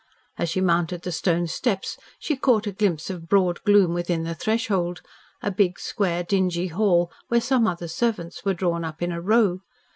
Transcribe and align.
As 0.35 0.49
she 0.49 0.61
mounted 0.61 1.03
the 1.03 1.11
stone 1.11 1.45
steps 1.45 1.95
she 2.17 2.35
caught 2.35 2.65
a 2.65 2.71
glimpse 2.71 3.11
of 3.11 3.29
broad 3.29 3.61
gloom 3.61 3.93
within 3.93 4.23
the 4.23 4.33
threshold, 4.33 5.03
a 5.43 5.51
big, 5.51 5.77
square, 5.79 6.23
dingy 6.23 6.69
hall 6.69 7.11
where 7.27 7.39
some 7.39 7.67
other 7.67 7.87
servants 7.87 8.43
were 8.43 8.55
drawn 8.55 8.83
up 8.83 9.03
in 9.03 9.11
a 9.11 9.21
row. 9.21 9.59